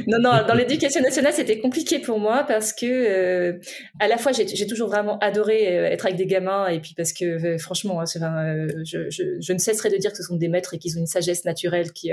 [0.07, 3.59] Non, non, dans l'éducation nationale, c'était compliqué pour moi parce que, euh,
[3.99, 7.13] à la fois, j'ai toujours vraiment adoré euh, être avec des gamins et puis parce
[7.13, 10.47] que, euh, franchement, hein, je, je, je, ne cesserai de dire que ce sont des
[10.47, 12.11] maîtres et qu'ils ont une sagesse naturelle qui,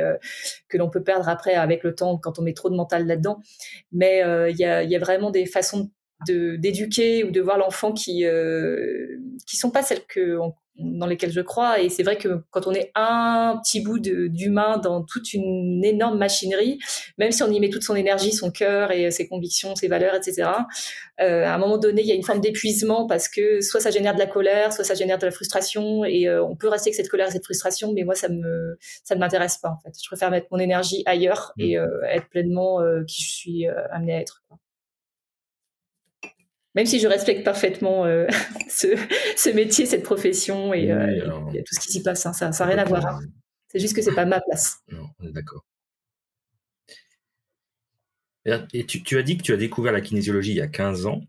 [0.68, 3.40] que l'on peut perdre après avec le temps quand on met trop de mental là-dedans.
[3.92, 5.90] Mais il y, a, y a vraiment des façons
[6.26, 10.38] d'éduquer ou de voir l'enfant qui euh, qui sont pas celles que
[10.76, 11.80] dans lesquelles je crois.
[11.80, 16.18] Et c'est vrai que quand on est un petit bout d'humain dans toute une énorme
[16.18, 16.78] machinerie
[17.18, 20.14] même si on y met toute son énergie son cœur et ses convictions ses valeurs
[20.14, 20.50] etc
[21.20, 23.90] euh, à un moment donné il y a une forme d'épuisement parce que soit ça
[23.90, 26.88] génère de la colère soit ça génère de la frustration et euh, on peut rester
[26.88, 29.78] avec cette colère et cette frustration mais moi ça me ça ne m'intéresse pas en
[29.82, 29.94] fait.
[30.02, 31.82] Je préfère mettre mon énergie ailleurs et mmh.
[31.82, 34.58] euh, être pleinement qui je suis amenée à être quoi
[36.74, 38.26] même si je respecte parfaitement euh,
[38.68, 41.20] ce, métier, cette profession et, euh,
[41.52, 43.06] tout ce qui s'y passe, hein, ça n'a rien à voir.
[43.06, 43.20] Hein.
[43.68, 44.78] C'est juste que c'est pas ma place.
[44.88, 45.64] Non, on est d'accord.
[48.44, 51.20] Et tu, as dit que tu as découvert la kinésiologie il y a 15 ans,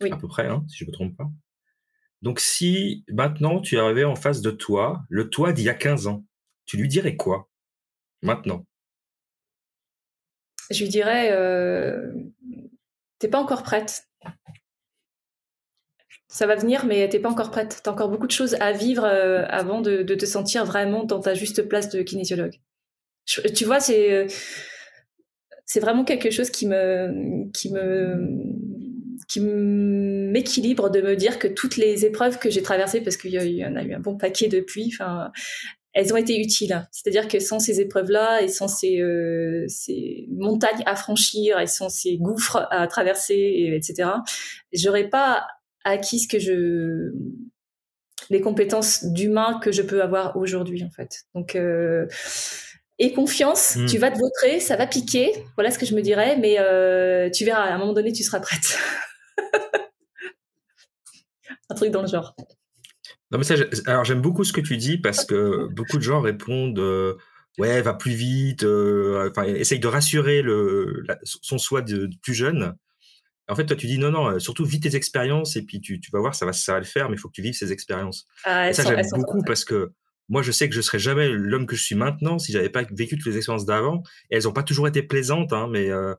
[0.00, 1.30] à peu près, hein, si je ne me trompe pas.
[2.22, 6.06] Donc si maintenant tu arrivais en face de toi, le toi d'il y a 15
[6.08, 6.24] ans,
[6.66, 7.48] tu lui dirais quoi
[8.20, 8.66] maintenant?
[10.70, 12.12] Je lui dirais, euh,
[13.18, 14.08] t'es pas encore prête.
[16.32, 17.80] Ça va venir, mais t'es pas encore prête.
[17.82, 21.34] T'as encore beaucoup de choses à vivre euh, avant de, te sentir vraiment dans ta
[21.34, 22.54] juste place de kinésiologue.
[23.26, 24.26] tu vois, c'est euh,
[25.66, 28.14] c'est vraiment quelque chose qui me qui me
[29.28, 33.64] qui m'équilibre de me dire que toutes les épreuves que j'ai traversées, parce qu'il y,
[33.64, 35.32] en a eu un bon paquet depuis, enfin,
[35.92, 36.88] elles ont été utiles.
[36.92, 41.88] C'est-à-dire que sans ces épreuves-là et sans ces, euh, ces, montagnes à franchir et sans
[41.88, 44.10] ces gouffres à traverser, et, etc.,
[44.72, 45.46] j'aurais pas
[45.84, 47.12] acquis ce que je
[48.28, 51.24] les compétences d'humain que je peux avoir aujourd'hui en fait.
[51.34, 52.06] Donc euh,
[52.98, 54.00] et confiance, tu hmm.
[54.00, 57.46] vas te vautrer, ça va piquer, voilà ce que je me dirais, mais euh, tu
[57.46, 58.78] verras, à un moment donné, tu seras prête.
[61.70, 62.36] un truc dans le genre.
[63.30, 63.54] Non, mais ça,
[63.86, 67.14] alors j'aime beaucoup ce que tu dis parce que beaucoup de gens répondent euh,
[67.58, 72.74] ouais, va plus vite, euh, enfin, essaye de rassurer le, son soi de, plus jeune.
[73.50, 76.10] En fait, toi, tu dis non, non, surtout vis tes expériences et puis tu, tu,
[76.12, 77.72] vas voir, ça va, ça va le faire, mais il faut que tu vives ces
[77.72, 78.26] expériences.
[78.44, 79.92] Ah, et ça, j'aime beaucoup parce que
[80.28, 82.84] moi, je sais que je serais jamais l'homme que je suis maintenant si j'avais pas
[82.92, 84.04] vécu toutes les expériences d'avant.
[84.30, 86.14] Et elles n'ont pas toujours été plaisantes, hein, mais euh,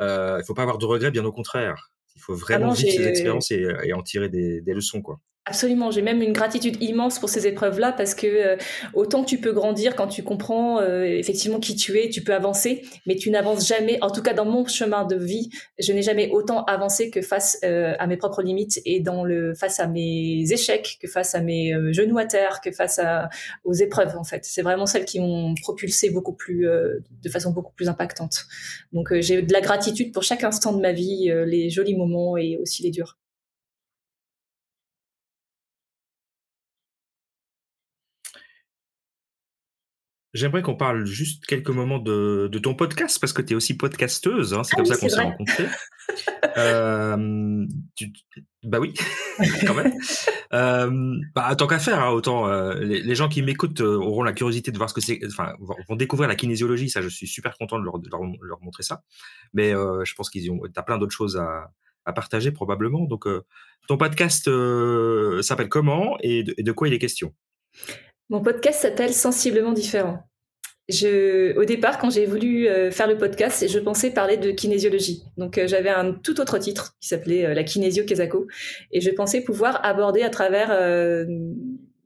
[0.00, 1.90] euh, il faut pas avoir de regrets, bien au contraire.
[2.16, 5.20] Il faut vraiment ah vivre ces expériences et, et en tirer des, des leçons, quoi.
[5.48, 8.56] Absolument, j'ai même une gratitude immense pour ces épreuves-là parce que euh,
[8.92, 12.82] autant tu peux grandir quand tu comprends euh, effectivement qui tu es, tu peux avancer,
[13.06, 13.96] mais tu n'avances jamais.
[14.02, 17.56] En tout cas, dans mon chemin de vie, je n'ai jamais autant avancé que face
[17.64, 21.40] euh, à mes propres limites et dans le face à mes échecs, que face à
[21.40, 23.00] mes genoux à terre, que face
[23.64, 24.18] aux épreuves.
[24.18, 28.44] En fait, c'est vraiment celles qui m'ont propulsé beaucoup plus, de façon beaucoup plus impactante.
[28.92, 32.58] Donc, j'ai de la gratitude pour chaque instant de ma vie, les jolis moments et
[32.58, 33.16] aussi les durs.
[40.38, 44.54] J'aimerais qu'on parle juste quelques moments de, ton podcast, parce que tu es aussi podcasteuse,
[44.54, 45.66] hein, c'est ah comme ça qu'on s'est rencontrés.
[46.56, 47.66] euh,
[48.62, 48.94] bah oui,
[49.66, 49.92] quand même.
[50.52, 54.70] euh, bah, tant qu'à faire, hein, autant euh, les, gens qui m'écoutent auront la curiosité
[54.70, 55.54] de voir ce que c'est, enfin,
[55.88, 57.96] vont découvrir la kinésiologie, ça je suis super content de leur,
[58.40, 59.02] leur, montrer ça.
[59.54, 61.72] Mais je pense qu'ils ont, as plein d'autres choses à,
[62.04, 63.06] à, partager probablement.
[63.06, 63.26] Donc,
[63.88, 64.48] ton podcast
[65.42, 67.34] s'appelle comment et de quoi il est question?
[68.30, 70.28] Mon podcast s'appelle Sensiblement différent.
[70.88, 75.22] Je, au départ, quand j'ai voulu euh, faire le podcast, je pensais parler de kinésiologie.
[75.36, 78.46] Donc, euh, j'avais un tout autre titre qui s'appelait euh, La kinésio Kesako,
[78.90, 80.70] et je pensais pouvoir aborder à travers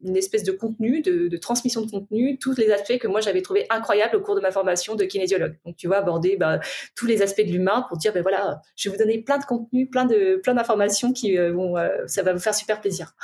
[0.05, 3.67] une espèce de contenu, de, transmission de contenu, tous les aspects que moi j'avais trouvé
[3.71, 5.57] incroyables au cours de ma formation de kinésiologue.
[5.65, 6.59] Donc, tu vois, aborder bah,
[6.97, 9.45] tous les aspects de l'humain pour dire, ben voilà, je vais vous donner plein de
[9.45, 11.77] contenus, plein de plein d'informations qui vont,
[12.09, 13.15] ça va vous faire super plaisir.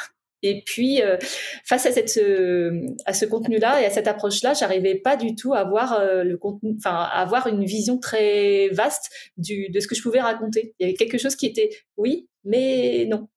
[0.42, 1.16] Et puis, euh,
[1.64, 5.54] face à, cette, euh, à ce contenu-là et à cette approche-là, j'arrivais pas du tout
[5.54, 9.88] à avoir euh, le contenu, enfin, à avoir une vision très vaste du, de ce
[9.88, 10.74] que je pouvais raconter.
[10.78, 13.28] Il y avait quelque chose qui était oui, mais non.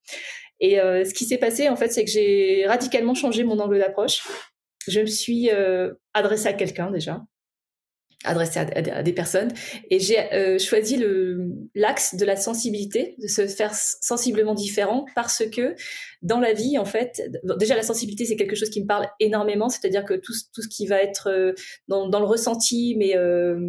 [0.59, 4.21] Et ce qui s'est passé, en fait, c'est que j'ai radicalement changé mon angle d'approche.
[4.87, 5.49] Je me suis
[6.13, 7.23] adressée à quelqu'un déjà,
[8.23, 9.53] adressé à, des personnes.
[9.89, 15.43] Et j'ai euh, choisi le l'axe de la sensibilité, de se faire sensiblement différent, parce
[15.49, 15.75] que
[16.21, 17.21] dans la vie, en fait,
[17.57, 20.67] déjà la sensibilité, c'est quelque chose qui me parle énormément, c'est-à-dire que tout, tout ce
[20.67, 21.53] qui va être euh,
[21.87, 23.59] dans, dans, le ressenti, mais euh,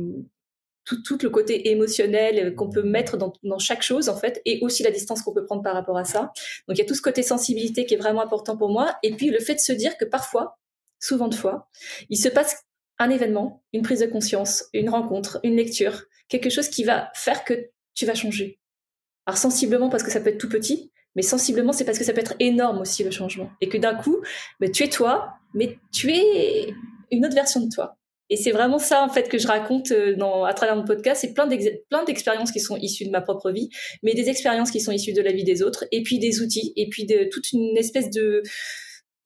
[0.85, 4.59] tout, tout, le côté émotionnel qu'on peut mettre dans, dans, chaque chose, en fait, et
[4.62, 6.33] aussi la distance qu'on peut prendre par rapport à ça.
[6.69, 9.15] Donc il y a tout ce côté sensibilité qui est vraiment important pour moi, et
[9.15, 10.59] puis le fait de se dire que parfois,
[10.99, 11.69] souvent de fois,
[12.11, 12.65] il se passe
[13.03, 17.45] un événement, une prise de conscience, une rencontre, une lecture, quelque chose qui va faire
[17.45, 18.61] que tu vas changer.
[19.27, 22.12] Alors sensiblement parce que ça peut être tout petit, mais sensiblement c'est parce que ça
[22.12, 23.51] peut être énorme aussi le changement.
[23.61, 24.23] Et que d'un coup,
[24.61, 26.73] mais tu es toi, mais tu es
[27.11, 27.99] une autre version de toi.
[28.31, 31.21] Et c'est vraiment ça en fait que je raconte euh, dans, à travers mon podcast.
[31.21, 33.69] C'est plein d'expériences qui sont issues de ma propre vie,
[34.03, 36.73] mais des expériences qui sont issues de la vie des autres, et puis des outils,
[36.77, 38.43] et puis de toute une espèce de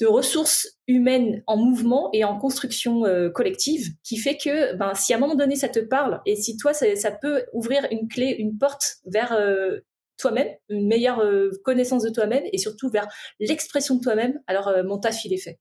[0.00, 5.12] de ressources humaines en mouvement et en construction euh, collective qui fait que ben, si
[5.12, 8.36] à un moment donné ça te parle et si toi ça, peut ouvrir une clé,
[8.38, 9.80] une porte vers euh,
[10.18, 13.06] toi-même, une meilleure euh, connaissance de toi-même et surtout vers
[13.40, 15.58] l'expression de toi-même, alors mon taf il est fait.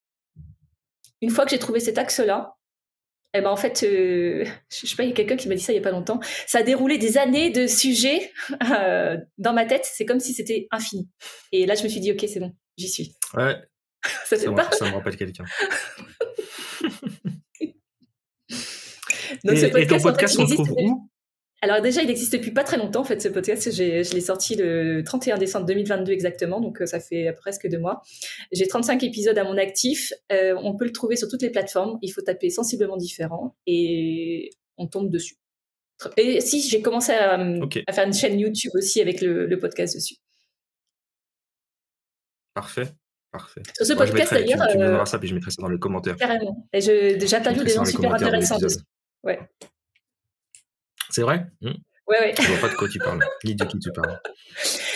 [1.22, 2.56] Une fois que j'ai trouvé cet axe-là,
[3.38, 5.74] eh ben en fait, je sais pas, il y a quelqu'un qui m'a dit ça
[5.74, 6.22] il y a pas longtemps.
[6.48, 8.32] Ça a déroulé des années de sujets
[9.38, 9.86] dans ma tête.
[9.86, 11.10] C'est comme si c'était infini.
[11.52, 13.16] Et là, je me suis dit, ok, c'est bon, j'y suis.
[13.34, 13.58] Ouais,
[14.26, 15.46] ça, ça, me, ça, me, rappelle quelqu'un.
[19.44, 21.10] et, ton podcast, on le trouve où?
[21.62, 23.72] Alors déjà, il existe depuis pas très longtemps en fait ce podcast.
[23.72, 28.02] Je l'ai sorti le 31 décembre 2022 exactement, donc euh, ça fait presque deux mois.
[28.52, 30.14] J'ai 35 épisodes à mon actif.
[30.32, 31.98] Euh, on peut le trouver sur toutes les plateformes.
[32.02, 35.38] Il faut taper sensiblement différent et on tombe dessus.
[36.18, 37.38] Et si j'ai commencé à,
[37.94, 40.18] faire une chaîne YouTube aussi avec le, podcast dessus.
[42.54, 42.88] Parfait.
[43.38, 43.64] Parfait.
[43.76, 44.68] Sur ce podcast d'ailleurs.
[44.72, 46.16] Tu, me ça puis je mettrai ça dans les commentaires.
[46.16, 46.68] Carrément.
[46.72, 48.80] Et j'interviewe des gens super intéressants dessus.
[49.24, 49.40] Ouais.
[51.10, 51.48] C'est vrai?
[51.62, 51.72] Mmh.
[52.08, 52.34] Ouais, ouais.
[52.40, 54.20] Je vois pas de quoi tu parles, ni de qui tu parles.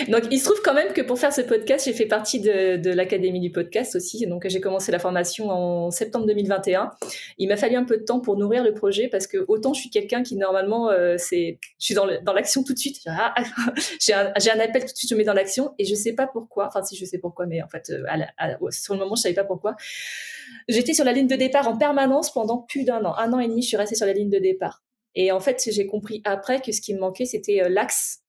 [0.10, 2.78] Donc, il se trouve quand même que pour faire ce podcast, j'ai fait partie de,
[2.78, 4.28] de l'académie du podcast aussi.
[4.28, 6.92] Donc, j'ai commencé la formation en septembre 2021.
[7.40, 9.82] Il m'a fallu un peu de temps pour nourrir le projet parce que autant je
[9.82, 12.98] suis quelqu'un qui normalement, euh, c'est, je suis dans, l'action tout de suite.
[13.08, 13.34] Ah,
[14.00, 16.14] j'ai un, un, appel tout de suite, je me mets dans l'action et je sais
[16.14, 16.68] pas pourquoi.
[16.68, 18.04] Enfin, si je sais pourquoi, mais en fait, euh,
[18.70, 19.76] sur le moment, je savais pas pourquoi.
[20.68, 23.48] J'étais sur la ligne de départ en permanence pendant plus d'un an, un an et
[23.48, 23.64] demi.
[23.64, 24.84] Je suis restée sur la ligne de départ.
[25.16, 28.20] Et en fait, j'ai compris après que ce qui me manquait, c'était euh, l'axe.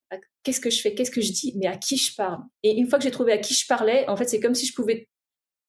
[0.43, 0.95] Qu'est-ce que je fais?
[0.95, 1.55] Qu'est-ce que je dis?
[1.57, 2.41] Mais à qui je parle?
[2.63, 4.67] Et une fois que j'ai trouvé à qui je parlais, en fait, c'est comme si
[4.67, 5.09] je pouvais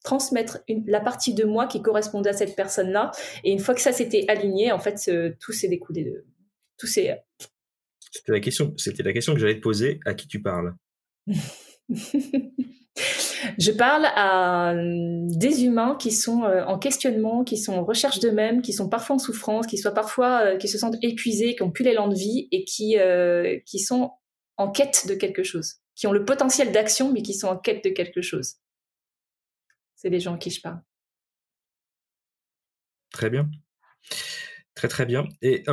[0.04, 3.12] transmettre la partie de moi qui correspondait à cette personne-là.
[3.44, 6.26] Et une fois que ça s'était aligné, en fait, tout s'est découlé de
[6.78, 7.22] tout s'est.
[8.12, 8.74] C'était la question.
[8.78, 10.00] C'était la question que j'allais te poser.
[10.06, 10.74] À qui tu parles?
[13.58, 18.20] Je parle à euh, des humains qui sont euh, en questionnement, qui sont en recherche
[18.20, 21.64] d'eux-mêmes, qui sont parfois en souffrance, qui soient parfois, euh, qui se sentent épuisés, qui
[21.64, 22.98] ont plus l'élan de vie et qui,
[23.66, 24.12] qui sont
[24.58, 27.84] en quête de quelque chose, qui ont le potentiel d'action mais qui sont en quête
[27.84, 28.56] de quelque chose.
[29.96, 30.82] C'est les gens à qui je parle.
[33.12, 33.50] Très bien.
[34.76, 35.28] Très très bien.
[35.42, 35.64] Et,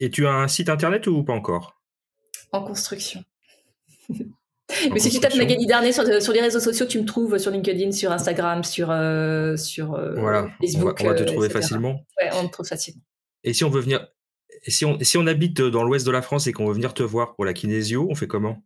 [0.00, 1.82] et tu as un site internet ou pas encore?
[2.52, 3.24] En construction.
[4.92, 7.50] Mais si tu tapes Magali Darnay sur, sur, les réseaux sociaux, tu me trouves sur
[7.50, 10.14] LinkedIn, sur Instagram, sur, euh, sur euh,
[10.60, 10.98] Facebook.
[11.00, 12.04] On va, te euh, trouver facilement.
[12.20, 13.02] Ouais, on te trouve facilement.
[13.44, 14.06] Et si on veut venir,
[14.66, 17.02] si on, si on habite dans l'ouest de la France et qu'on veut venir te
[17.02, 18.62] voir pour la kinésio, on fait comment?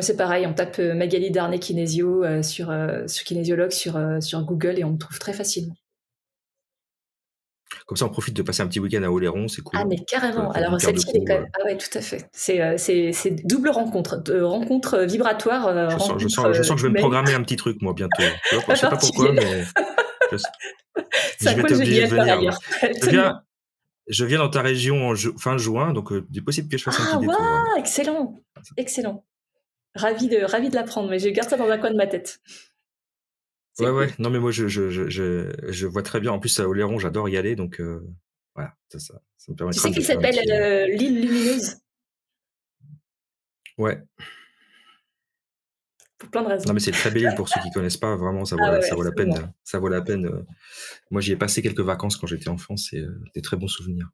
[0.00, 2.74] C'est pareil, on tape Magali Darnay Kinésio sur,
[3.06, 5.74] sur kinésiologue sur, sur Google et on me trouve très facilement.
[7.86, 9.78] Comme ça, on profite de passer un petit week-end à Oléron, c'est cool.
[9.80, 10.50] Ah, mais carrément.
[10.50, 11.46] Alors, celle-ci est quand même.
[11.58, 12.28] Ah, ouais, tout à fait.
[12.32, 12.76] C'est, euh,
[13.44, 14.20] double rencontre.
[14.22, 15.68] De rencontre vibratoire.
[15.68, 17.80] Euh, je, sens, je, sens, je, sens, que je vais me programmer un petit truc,
[17.82, 18.22] moi, bientôt.
[18.50, 19.64] Je ne sais pas pourquoi, mais.
[20.32, 20.38] Je,
[21.38, 22.58] je vais t'obliger de venir.
[22.82, 23.42] Je viens,
[24.08, 26.84] je viens dans ta région en fin juin, donc euh, il est possible que je
[26.84, 27.36] fasse un ah, petit détour.
[27.40, 28.40] Ah, excellent.
[28.76, 29.24] Excellent.
[29.94, 32.40] Ravi de, ravi de l'apprendre, mais je garde ça dans un coin de ma tête.
[33.78, 34.14] Ouais, ouais.
[34.18, 36.32] Non, mais moi, je, je, je, je, vois très bien.
[36.32, 37.56] En plus, à Oléron, j'adore y aller.
[37.56, 38.02] Donc, euh,
[38.54, 41.76] voilà, ça, ça, ça, me permet Tu sais qu'il s'appelle euh, l'île lumineuse?
[43.76, 44.02] Ouais.
[46.18, 46.64] Pour plein de raisons.
[46.66, 48.16] Non, mais c'est une très belle île pour ceux qui connaissent pas.
[48.16, 49.52] Vraiment, ça vaut, ah ça vaut la peine.
[49.62, 50.26] Ça vaut la peine.
[50.26, 50.42] Euh.
[51.10, 52.76] Moi, j'y ai passé quelques vacances quand j'étais enfant.
[52.78, 54.08] C'est des très bons souvenirs.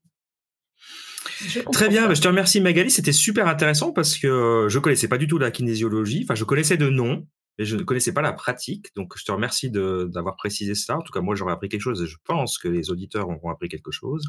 [1.73, 5.19] Très bien, bah, je te remercie Magali, c'était super intéressant parce que je connaissais pas
[5.19, 7.27] du tout la kinésiologie, enfin je connaissais de nom,
[7.59, 8.95] mais je ne connaissais pas la pratique.
[8.97, 10.97] Donc, je te remercie d'avoir précisé ça.
[10.99, 13.51] En tout cas, moi, j'aurais appris quelque chose et je pense que les auditeurs auront
[13.51, 14.25] appris quelque chose.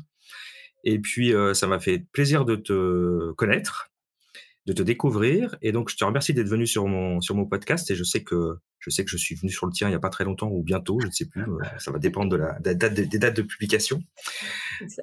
[0.83, 3.91] Et puis, euh, ça m'a fait plaisir de te connaître,
[4.65, 5.55] de te découvrir.
[5.61, 7.89] Et donc, je te remercie d'être venu sur mon, sur mon podcast.
[7.89, 9.95] Et je sais que je sais que je suis venu sur le tien il n'y
[9.95, 11.43] a pas très longtemps ou bientôt, je ne sais plus.
[11.43, 14.01] Euh, ça va dépendre de la, date, des dates de publication.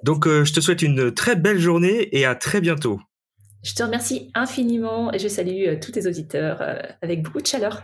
[0.02, 3.00] Donc, euh, je te souhaite une très belle journée et à très bientôt.
[3.62, 7.46] Je te remercie infiniment et je salue euh, tous tes auditeurs euh, avec beaucoup de
[7.46, 7.82] chaleur.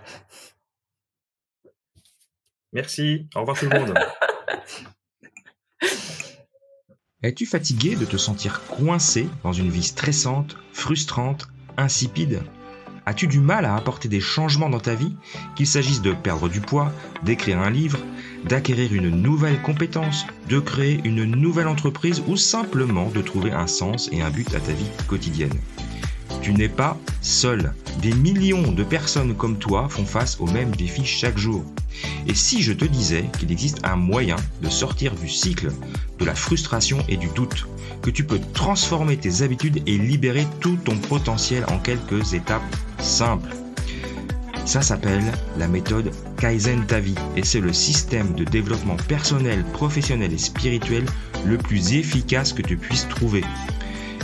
[2.72, 3.26] Merci.
[3.34, 3.94] Au revoir tout le monde.
[7.22, 12.42] Es-tu fatigué de te sentir coincé dans une vie stressante, frustrante, insipide?
[13.08, 15.14] As-tu du mal à apporter des changements dans ta vie,
[15.54, 16.92] qu'il s'agisse de perdre du poids,
[17.22, 18.00] d'écrire un livre,
[18.44, 24.08] d'acquérir une nouvelle compétence, de créer une nouvelle entreprise ou simplement de trouver un sens
[24.10, 25.54] et un but à ta vie quotidienne?
[26.42, 27.72] Tu n'es pas seul.
[28.02, 31.64] Des millions de personnes comme toi font face aux mêmes défis chaque jour.
[32.26, 35.72] Et si je te disais qu'il existe un moyen de sortir du cycle
[36.18, 37.66] de la frustration et du doute,
[38.02, 42.62] que tu peux transformer tes habitudes et libérer tout ton potentiel en quelques étapes
[42.98, 43.54] simples
[44.66, 45.22] ça s'appelle
[45.58, 51.06] la méthode Kaizen Tavi et c'est le système de développement personnel, professionnel et spirituel
[51.44, 53.44] le plus efficace que tu puisses trouver.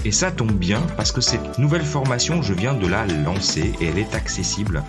[0.04, 3.86] Et ça tombe bien parce que cette nouvelle formation, je viens de la lancer et
[3.86, 4.82] elle est accessible